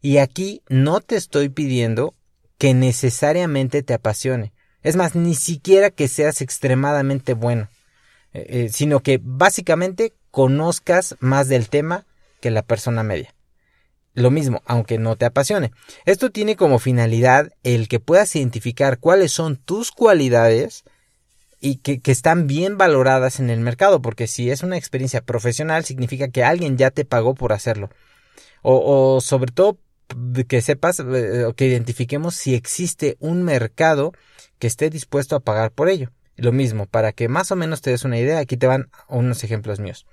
[0.00, 2.14] Y aquí no te estoy pidiendo
[2.58, 4.52] que necesariamente te apasione.
[4.82, 7.68] Es más, ni siquiera que seas extremadamente bueno,
[8.32, 12.04] eh, eh, sino que básicamente conozcas más del tema
[12.40, 13.34] que la persona media.
[14.12, 15.72] Lo mismo, aunque no te apasione.
[16.04, 20.84] Esto tiene como finalidad el que puedas identificar cuáles son tus cualidades
[21.60, 26.28] y que, están bien valoradas en el mercado, porque si es una experiencia profesional significa
[26.28, 27.88] que alguien ya te pagó por hacerlo.
[28.62, 29.78] O, o sobre todo
[30.48, 34.12] que sepas eh, o que identifiquemos si existe un mercado
[34.58, 36.10] que esté dispuesto a pagar por ello.
[36.36, 39.44] Lo mismo, para que más o menos te des una idea, aquí te van unos
[39.44, 40.06] ejemplos míos.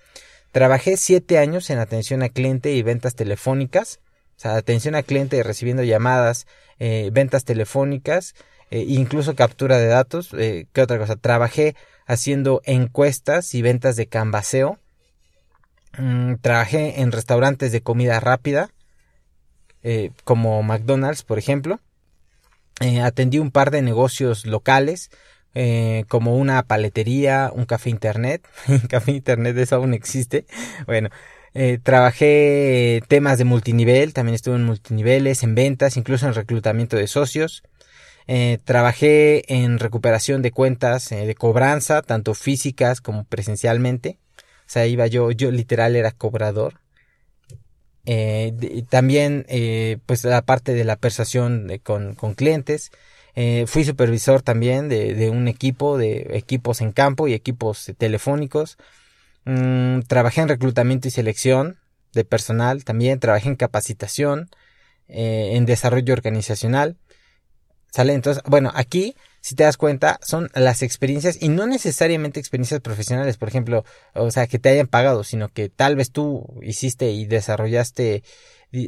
[0.51, 3.99] Trabajé siete años en atención a cliente y ventas telefónicas,
[4.37, 6.45] o sea, atención a cliente recibiendo llamadas,
[6.79, 8.35] eh, ventas telefónicas,
[8.69, 10.29] eh, incluso captura de datos.
[10.31, 11.15] ¿Qué otra cosa?
[11.15, 14.79] Trabajé haciendo encuestas y ventas de canvaseo.
[15.97, 18.71] Mm, trabajé en restaurantes de comida rápida
[19.83, 21.79] eh, como McDonald's, por ejemplo.
[22.79, 25.11] Eh, atendí un par de negocios locales,
[25.53, 28.47] eh, como una paletería, un café internet.
[28.89, 30.45] café internet, eso aún existe.
[30.85, 31.09] Bueno,
[31.83, 37.63] trabajé temas de multinivel, también estuve en multiniveles, en ventas, incluso en reclutamiento de socios.
[38.63, 44.17] trabajé en recuperación de cuentas de cobranza, tanto físicas como presencialmente.
[44.61, 46.80] O sea, iba yo, yo literal era cobrador.
[48.05, 52.91] Eh, también, eh, pues la parte de la persuasión con, con, clientes.
[53.35, 58.77] Eh, fui supervisor también de, de, un equipo, de equipos en campo y equipos telefónicos.
[59.45, 61.77] Mm, trabajé en reclutamiento y selección
[62.13, 63.19] de personal también.
[63.19, 64.49] Trabajé en capacitación,
[65.07, 66.97] en desarrollo organizacional.
[67.91, 68.13] ¿Sale?
[68.13, 73.37] Entonces, bueno, aquí, si te das cuenta, son las experiencias y no necesariamente experiencias profesionales,
[73.37, 77.25] por ejemplo, o sea, que te hayan pagado, sino que tal vez tú hiciste y
[77.25, 78.23] desarrollaste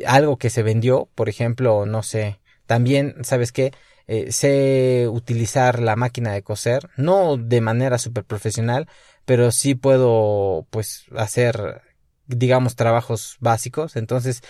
[0.06, 3.74] algo que se vendió, por ejemplo, no sé, también, ¿sabes qué?
[4.08, 8.88] Eh, sé utilizar la máquina de coser, no de manera súper profesional,
[9.26, 11.82] pero sí puedo, pues, hacer,
[12.28, 13.96] digamos, trabajos básicos.
[13.96, 14.42] Entonces,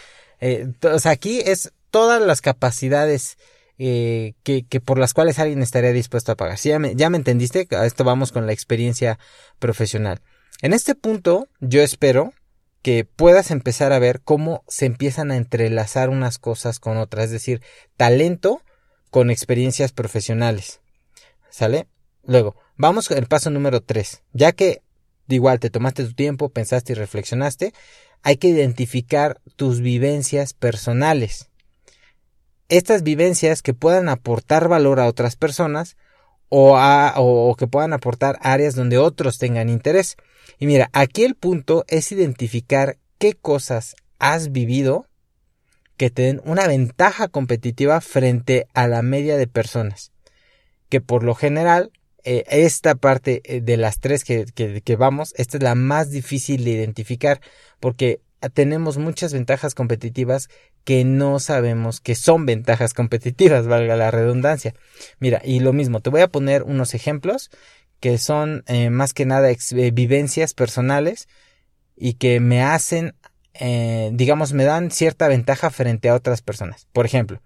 [0.42, 3.38] eh, o sea, aquí es todas las capacidades
[3.86, 6.58] eh, que, por las cuales alguien estaría dispuesto a pagar.
[6.58, 7.68] ya, me, ya me entendiste?
[7.72, 9.20] A esto vamos con la experiencia
[9.60, 10.22] profesional.
[10.62, 12.32] En este punto, yo espero
[12.82, 17.32] que puedas empezar a ver cómo se empiezan a entrelazar unas cosas con otras, es
[17.32, 17.62] decir,
[17.98, 18.62] talento
[19.10, 20.80] con experiencias profesionales.
[21.50, 21.88] ¿Sale?
[22.24, 24.24] Luego, vamos al paso número 3.
[24.32, 24.82] Ya que
[25.28, 27.74] igual te tomaste tu tiempo, pensaste y reflexionaste,
[28.22, 31.50] hay que identificar tus vivencias personales
[32.78, 35.96] estas vivencias que puedan aportar valor a otras personas
[36.50, 40.18] o, a, o que puedan aportar áreas donde otros tengan interés.
[40.58, 45.08] Y mira, aquí el punto es identificar qué cosas has vivido
[45.98, 50.12] que te den una ventaja competitiva frente a la media de personas.
[50.90, 51.92] Que por lo general,
[52.24, 56.10] eh, esta parte eh, de las tres que, que, que vamos, esta es la más
[56.10, 57.40] difícil de identificar
[57.80, 60.50] porque tenemos muchas ventajas competitivas
[60.84, 64.74] que no sabemos que son ventajas competitivas, valga la redundancia.
[65.20, 67.50] Mira, y lo mismo, te voy a poner unos ejemplos
[68.00, 71.30] que son eh, más que nada eh, vivencias personales
[71.96, 73.16] y que me hacen,
[73.54, 76.88] eh, digamos, me dan cierta ventaja frente a otras personas.
[76.92, 77.42] Por ejemplo,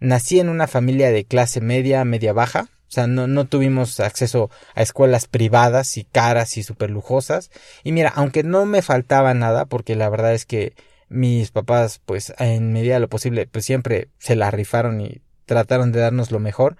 [0.00, 4.82] nací en una familia de clase media, media baja, sea, no, no tuvimos acceso a
[4.82, 7.50] escuelas privadas y caras y súper lujosas.
[7.82, 10.74] Y mira, aunque no me faltaba nada, porque la verdad es que
[11.08, 15.92] mis papás, pues en medida de lo posible, pues siempre se la rifaron y trataron
[15.92, 16.76] de darnos lo mejor.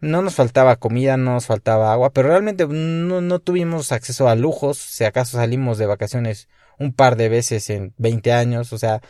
[0.00, 4.34] No nos faltaba comida, no nos faltaba agua, pero realmente no, no tuvimos acceso a
[4.34, 4.78] lujos.
[4.78, 6.48] Si acaso salimos de vacaciones
[6.78, 9.00] un par de veces en 20 años, o sea,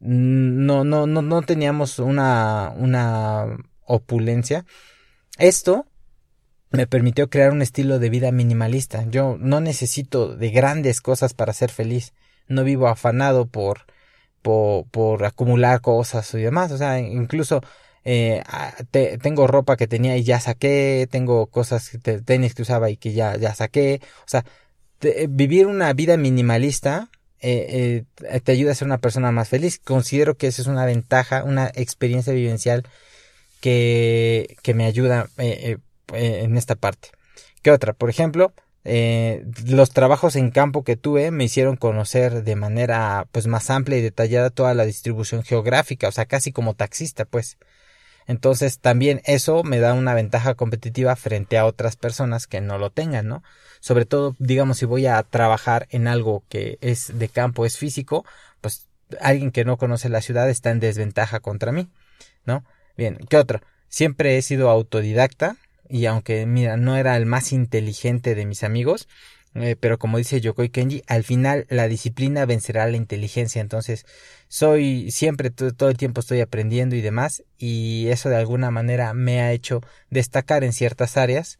[0.00, 3.46] no, no, no, no teníamos una, una
[3.86, 4.64] opulencia.
[5.38, 5.86] Esto
[6.72, 9.04] me permitió crear un estilo de vida minimalista.
[9.08, 12.12] Yo no necesito de grandes cosas para ser feliz.
[12.48, 13.86] No vivo afanado por,
[14.42, 16.72] por, por acumular cosas y demás.
[16.72, 17.60] O sea, incluso
[18.04, 18.42] eh,
[19.22, 21.90] tengo ropa que tenía y ya saqué, tengo cosas,
[22.24, 24.00] tenis que usaba y que ya, ya saqué.
[24.20, 24.44] O sea,
[25.28, 29.78] vivir una vida minimalista eh, eh, te ayuda a ser una persona más feliz.
[29.78, 32.84] Considero que esa es una ventaja, una experiencia vivencial
[33.60, 35.78] que, que me ayuda eh,
[36.12, 37.10] eh, en esta parte.
[37.62, 37.92] ¿Qué otra?
[37.92, 38.52] Por ejemplo,
[38.84, 43.98] eh, los trabajos en campo que tuve me hicieron conocer de manera pues más amplia
[43.98, 47.58] y detallada toda la distribución geográfica, o sea, casi como taxista, pues.
[48.26, 52.90] Entonces también eso me da una ventaja competitiva frente a otras personas que no lo
[52.90, 53.42] tengan, ¿no?
[53.80, 58.24] Sobre todo, digamos, si voy a trabajar en algo que es de campo, es físico,
[58.60, 58.88] pues
[59.20, 61.88] alguien que no conoce la ciudad está en desventaja contra mí,
[62.44, 62.64] ¿no?
[62.96, 63.60] Bien, ¿qué otro?
[63.88, 65.56] Siempre he sido autodidacta,
[65.92, 69.08] y aunque mira, no era el más inteligente de mis amigos,
[69.54, 74.06] eh, pero como dice Yokoi Kenji, al final la disciplina vencerá la inteligencia, entonces
[74.48, 79.42] soy siempre todo, el tiempo estoy aprendiendo y demás y eso de alguna manera me
[79.42, 81.58] ha hecho destacar en ciertas áreas.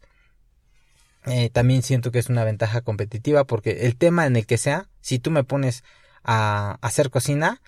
[1.27, 4.89] Eh, también siento que es una ventaja competitiva porque el tema en el que sea,
[4.99, 5.83] si tú me pones
[6.23, 7.61] a hacer cocina,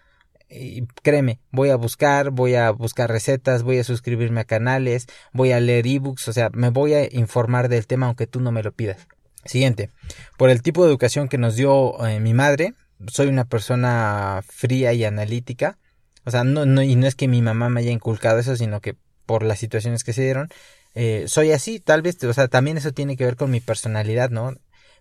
[0.56, 5.52] y créeme, voy a buscar, voy a buscar recetas, voy a suscribirme a canales, voy
[5.52, 8.64] a leer ebooks, o sea, me voy a informar del tema aunque tú no me
[8.64, 9.08] lo pidas.
[9.46, 9.92] Siguiente,
[10.38, 12.74] por el tipo de educación que nos dio eh, mi madre,
[13.08, 15.78] soy una persona fría y analítica,
[16.26, 18.82] o sea, no, no, y no es que mi mamá me haya inculcado eso, sino
[18.82, 20.50] que por las situaciones que se dieron,
[20.96, 24.30] eh, soy así, tal vez, o sea, también eso tiene que ver con mi personalidad,
[24.30, 24.56] ¿no?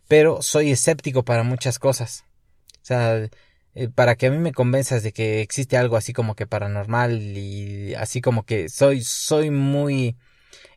[0.09, 2.25] Pero soy escéptico para muchas cosas.
[2.83, 3.29] O sea,
[3.75, 7.21] eh, para que a mí me convenzas de que existe algo así como que paranormal
[7.37, 10.17] y así como que soy, soy muy,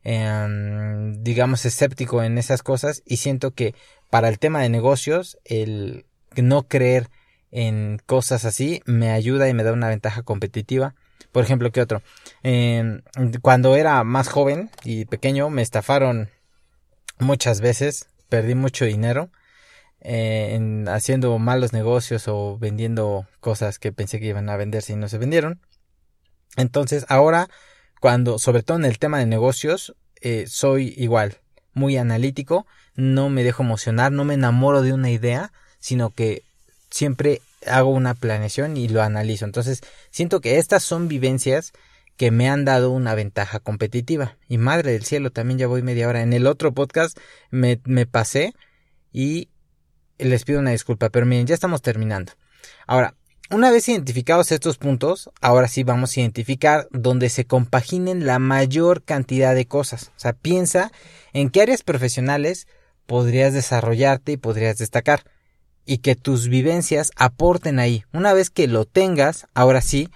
[0.04, 3.76] em, digamos, escéptico en esas cosas y siento que
[4.10, 6.06] para el tema de negocios, el
[6.36, 7.10] no creer
[7.52, 10.96] en cosas así me ayuda y me da una ventaja competitiva.
[11.32, 12.02] Por ejemplo, ¿qué otro?
[12.44, 13.02] Em,
[13.42, 16.30] cuando era más joven y pequeño me estafaron
[17.20, 19.30] muchas veces, perdí mucho dinero
[20.10, 24.96] eh, en haciendo malos negocios o vendiendo cosas que pensé que iban a venderse y
[24.96, 25.60] no se vendieron.
[26.56, 27.50] Entonces ahora,
[28.00, 31.40] cuando, sobre todo en el tema de negocios, eh, soy igual,
[31.74, 32.66] muy analítico,
[32.96, 36.44] no me dejo emocionar, no me enamoro de una idea, sino que
[36.90, 39.44] siempre hago una planeación y lo analizo.
[39.44, 41.74] Entonces, siento que estas son vivencias
[42.16, 44.38] que me han dado una ventaja competitiva.
[44.48, 46.22] Y madre del cielo, también ya voy media hora.
[46.22, 47.18] En el otro podcast
[47.52, 48.54] me, me pasé
[49.12, 49.50] y
[50.18, 52.34] les pido una disculpa, pero miren, ya estamos terminando.
[52.86, 53.16] Ahora,
[53.50, 59.04] una vez identificados estos puntos, ahora sí vamos a identificar donde se compaginen la mayor
[59.04, 60.12] cantidad de cosas.
[60.18, 60.92] O sea, piensa
[61.32, 62.68] en qué áreas profesionales
[63.06, 65.24] podrías desarrollarte y podrías destacar.
[65.86, 68.04] Y que tus vivencias aporten ahí.
[68.12, 70.10] Una vez que lo tengas, ahora sí,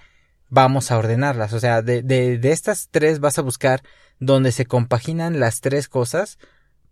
[0.50, 1.54] vamos a ordenarlas.
[1.54, 3.82] O sea, de, de, de estas tres vas a buscar
[4.20, 6.38] donde se compaginan las tres cosas.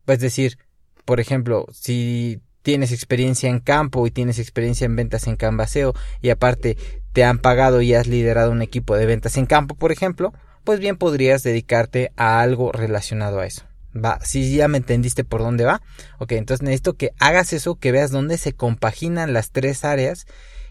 [0.07, 0.57] Es decir,
[1.05, 6.31] por ejemplo, si tienes experiencia en campo y tienes experiencia en ventas en canvaseo y
[6.31, 6.77] aparte
[7.13, 10.33] te han pagado y has liderado un equipo de ventas en campo, por ejemplo,
[10.65, 13.65] pues bien podrías dedicarte a algo relacionado a eso.
[13.97, 15.83] Va, si ya me entendiste por dónde va,
[16.19, 20.27] ok, entonces necesito que hagas eso, que veas dónde se compaginan las tres áreas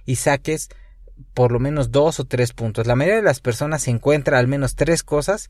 [0.05, 0.69] y saques
[1.33, 2.87] por lo menos dos o tres puntos.
[2.87, 5.49] La mayoría de las personas encuentra al menos tres cosas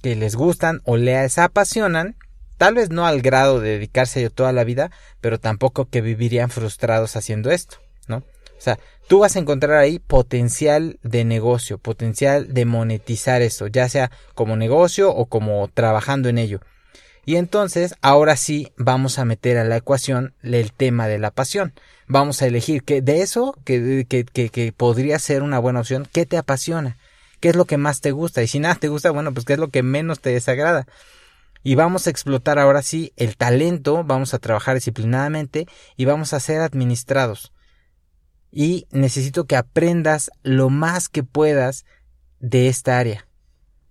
[0.00, 2.14] que les gustan o les apasionan
[2.58, 4.90] Tal vez no al grado de dedicarse a toda la vida,
[5.20, 8.16] pero tampoco que vivirían frustrados haciendo esto, ¿no?
[8.16, 13.88] O sea, tú vas a encontrar ahí potencial de negocio, potencial de monetizar eso, ya
[13.88, 16.60] sea como negocio o como trabajando en ello.
[17.24, 21.74] Y entonces, ahora sí, vamos a meter a la ecuación el tema de la pasión.
[22.08, 26.08] Vamos a elegir que de eso, que, que, que, que podría ser una buena opción,
[26.12, 26.96] ¿qué te apasiona?
[27.38, 28.42] ¿Qué es lo que más te gusta?
[28.42, 30.88] Y si nada te gusta, bueno, pues qué es lo que menos te desagrada
[31.62, 35.66] y vamos a explotar ahora sí el talento, vamos a trabajar disciplinadamente
[35.96, 37.52] y vamos a ser administrados.
[38.50, 41.84] Y necesito que aprendas lo más que puedas
[42.40, 43.26] de esta área.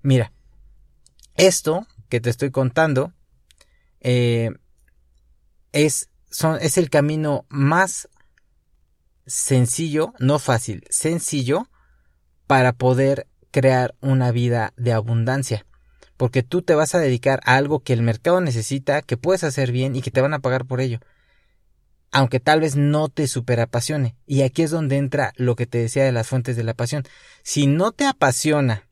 [0.01, 0.31] Mira,
[1.35, 3.13] esto que te estoy contando
[3.99, 4.51] eh,
[5.73, 6.09] es,
[6.61, 8.09] es el camino más
[9.27, 11.69] sencillo, no fácil, sencillo
[12.47, 15.66] para poder crear una vida de abundancia
[16.17, 19.71] porque tú te vas a dedicar a algo que el mercado necesita, que puedes hacer
[19.71, 20.99] bien y que te van a pagar por ello.
[22.11, 24.15] Aunque tal vez no te superapasione.
[24.25, 27.03] Y aquí es donde entra lo que te decía de las fuentes de la pasión.
[27.43, 28.87] Si no te apasiona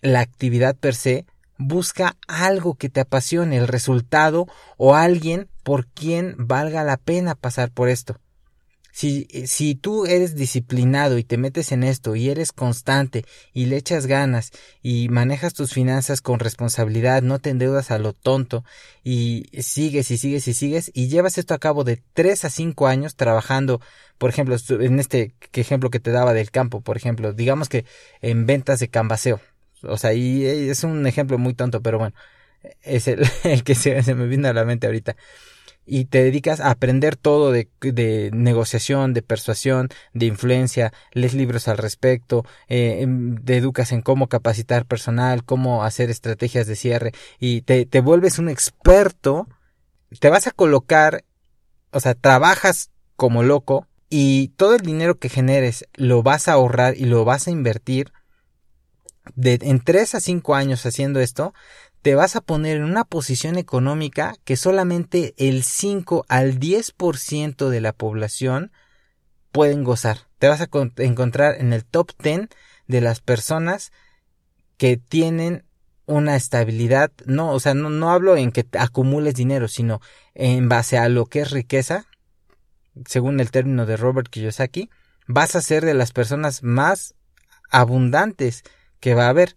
[0.00, 1.26] la actividad per se,
[1.58, 7.70] busca algo que te apasione, el resultado o alguien por quien valga la pena pasar
[7.70, 8.18] por esto.
[8.92, 13.24] Si, si tú eres disciplinado y te metes en esto y eres constante
[13.54, 14.52] y le echas ganas
[14.82, 18.64] y manejas tus finanzas con responsabilidad, no te endeudas a lo tonto
[19.02, 22.86] y sigues y sigues y sigues y llevas esto a cabo de 3 a 5
[22.86, 23.80] años trabajando,
[24.18, 27.86] por ejemplo, en este ejemplo que te daba del campo, por ejemplo, digamos que
[28.20, 29.40] en ventas de cambaseo.
[29.84, 32.14] O sea, y es un ejemplo muy tonto, pero bueno,
[32.82, 35.16] es el, el que se, se me vino a la mente ahorita
[35.84, 41.78] y te dedicas a aprender todo de, negociación, de persuasión, de influencia, lees libros al
[41.78, 47.62] respecto, eh, em, te educas en cómo capacitar personal, cómo hacer estrategias de cierre y
[47.62, 49.48] te, te vuelves un experto,
[50.20, 51.24] te vas a colocar,
[51.90, 56.96] o sea, trabajas como loco y todo el dinero que generes lo vas a ahorrar
[56.96, 58.12] y lo vas a invertir
[59.34, 61.54] de, en 3 a 5 años haciendo esto,
[62.02, 67.80] te vas a poner en una posición económica que solamente el 5 al 10% de
[67.80, 68.72] la población
[69.52, 70.18] pueden gozar.
[70.38, 72.48] Te vas a encontrar en el top 10
[72.88, 73.92] de las personas
[74.76, 75.64] que tienen
[76.06, 80.00] una estabilidad, no, o sea, no, no hablo en que acumules dinero, sino
[80.34, 82.06] en base a lo que es riqueza,
[83.06, 84.90] según el término de Robert Kiyosaki,
[85.26, 87.14] vas a ser de las personas más
[87.70, 88.64] abundantes
[88.98, 89.56] que va a haber.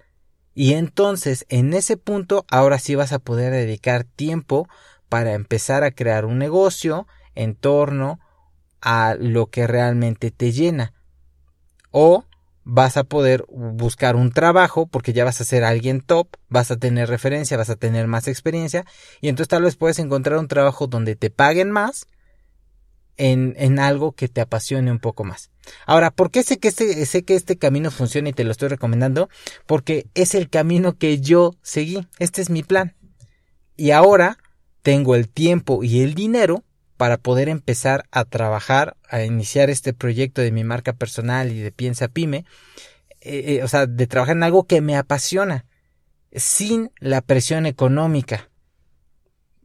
[0.55, 4.67] Y entonces, en ese punto, ahora sí vas a poder dedicar tiempo
[5.09, 8.19] para empezar a crear un negocio en torno
[8.81, 10.93] a lo que realmente te llena.
[11.91, 12.23] O
[12.63, 16.77] vas a poder buscar un trabajo porque ya vas a ser alguien top, vas a
[16.77, 18.85] tener referencia, vas a tener más experiencia
[19.21, 22.07] y entonces tal vez puedes encontrar un trabajo donde te paguen más
[23.17, 25.49] en, en algo que te apasione un poco más.
[25.86, 28.69] Ahora, ¿por qué sé que, este, sé que este camino funciona y te lo estoy
[28.69, 29.29] recomendando?
[29.65, 32.08] Porque es el camino que yo seguí.
[32.19, 32.96] Este es mi plan.
[33.77, 34.37] Y ahora
[34.81, 36.63] tengo el tiempo y el dinero
[36.98, 41.71] para poder empezar a trabajar, a iniciar este proyecto de mi marca personal y de
[41.71, 42.46] Piensa Pyme.
[43.21, 45.65] Eh, eh, o sea, de trabajar en algo que me apasiona,
[46.31, 48.50] sin la presión económica.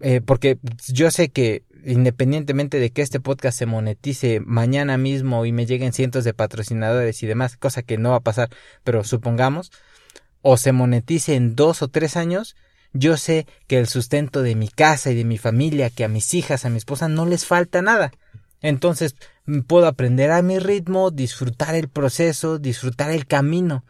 [0.00, 0.58] Eh, porque
[0.88, 5.92] yo sé que independientemente de que este podcast se monetice mañana mismo y me lleguen
[5.92, 8.50] cientos de patrocinadores y demás, cosa que no va a pasar,
[8.84, 9.72] pero supongamos,
[10.42, 12.56] o se monetice en dos o tres años,
[12.92, 16.34] yo sé que el sustento de mi casa y de mi familia, que a mis
[16.34, 18.10] hijas, a mi esposa, no les falta nada.
[18.62, 19.14] Entonces
[19.66, 23.84] puedo aprender a mi ritmo, disfrutar el proceso, disfrutar el camino.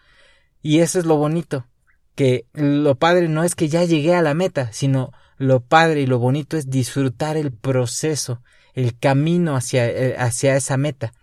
[0.63, 1.67] Y eso es lo bonito,
[2.15, 6.07] que lo padre no es que ya llegué a la meta, sino lo padre y
[6.07, 8.43] lo bonito es disfrutar el proceso,
[8.75, 11.15] el camino hacia, eh, hacia esa meta.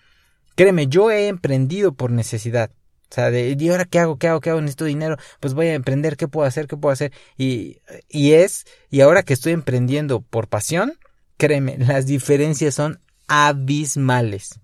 [0.55, 2.71] Créeme, yo he emprendido por necesidad.
[3.11, 4.17] O sea, ¿y ahora qué hago?
[4.17, 4.39] ¿Qué hago?
[4.39, 4.59] ¿Qué hago?
[4.59, 5.17] Necesito dinero.
[5.39, 6.17] Pues voy a emprender.
[6.17, 6.67] ¿Qué puedo hacer?
[6.67, 7.13] ¿Qué puedo hacer?
[7.37, 7.77] Y,
[8.09, 10.93] y es, y ahora que estoy emprendiendo por pasión,
[11.37, 14.59] créeme, las diferencias son abismales.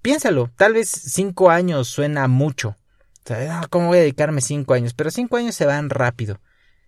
[0.00, 2.70] Piénsalo, tal vez cinco años suena mucho.
[3.24, 4.94] O sea, ah, ¿cómo voy a dedicarme cinco años?
[4.94, 6.40] Pero cinco años se van rápido.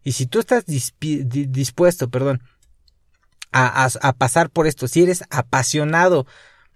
[0.08, 2.40] Y si tú estás dispuesto, perdón,
[3.52, 6.26] a, a, pasar por esto, si eres apasionado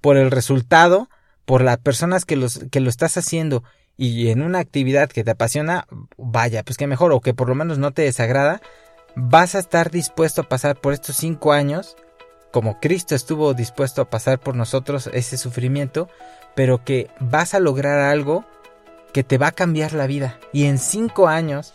[0.03, 1.09] por el resultado,
[1.47, 3.64] por las personas que, los, que lo estás haciendo
[3.97, 5.87] y en una actividad que te apasiona,
[6.18, 8.61] vaya, pues que mejor, o que por lo menos no te desagrada,
[9.16, 11.97] vas a estar dispuesto a pasar por estos cinco años,
[12.51, 16.11] como Cristo estuvo dispuesto a pasar por nosotros ese sufrimiento,
[16.55, 18.45] pero que vas a lograr algo
[19.14, 20.39] que te va a cambiar la vida.
[20.53, 21.72] Y en cinco años,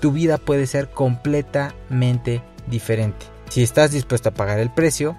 [0.00, 3.26] tu vida puede ser completamente diferente.
[3.48, 5.16] Si estás dispuesto a pagar el precio,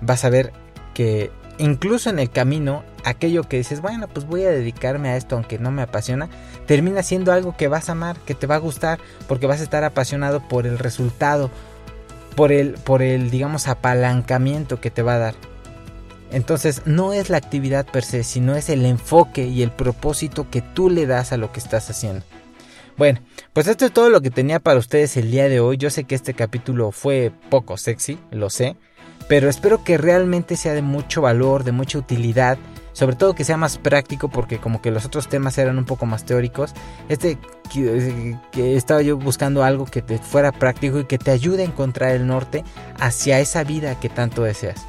[0.00, 0.52] vas a ver
[0.94, 5.36] que incluso en el camino, aquello que dices, bueno, pues voy a dedicarme a esto
[5.36, 6.28] aunque no me apasiona,
[6.66, 8.98] termina siendo algo que vas a amar, que te va a gustar,
[9.28, 11.50] porque vas a estar apasionado por el resultado,
[12.36, 15.34] por el, por el, digamos, apalancamiento que te va a dar.
[16.30, 20.62] Entonces, no es la actividad per se, sino es el enfoque y el propósito que
[20.62, 22.24] tú le das a lo que estás haciendo.
[22.96, 23.20] Bueno,
[23.52, 25.76] pues esto es todo lo que tenía para ustedes el día de hoy.
[25.76, 28.76] Yo sé que este capítulo fue poco sexy, lo sé
[29.28, 32.58] pero espero que realmente sea de mucho valor, de mucha utilidad,
[32.92, 36.06] sobre todo que sea más práctico porque como que los otros temas eran un poco
[36.06, 36.74] más teóricos.
[37.08, 37.38] Este
[37.72, 42.10] que, estaba yo buscando algo que te fuera práctico y que te ayude a encontrar
[42.12, 42.64] el norte
[42.98, 44.84] hacia esa vida que tanto deseas.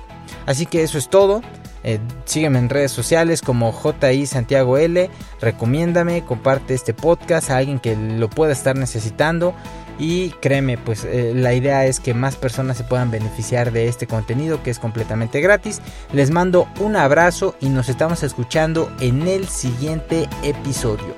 [0.46, 1.42] Así que eso es todo.
[1.84, 5.10] Eh, sígueme en redes sociales como JI Santiago L.
[5.42, 9.54] Recomiéndame, comparte este podcast a alguien que lo pueda estar necesitando.
[10.00, 14.08] Y créeme, pues eh, la idea es que más personas se puedan beneficiar de este
[14.08, 15.82] contenido que es completamente gratis.
[16.12, 21.16] Les mando un abrazo y nos estamos escuchando en el siguiente episodio.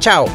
[0.00, 0.26] Chao.